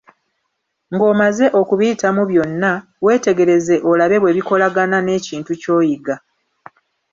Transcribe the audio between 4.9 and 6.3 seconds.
n'ekintu ky'oyiga.